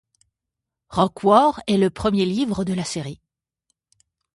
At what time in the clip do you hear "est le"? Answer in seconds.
1.67-1.91